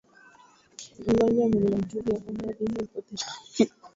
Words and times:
mgonjwa 0.97 1.23
mwenye 1.33 1.57
maambukizi 1.59 2.09
ya 2.13 2.19
homa 2.19 2.43
ya 2.47 2.55
ini 2.59 2.75
anapoteza 2.79 3.25
hamu 3.25 3.51
ya 3.59 3.65
kula 3.67 3.73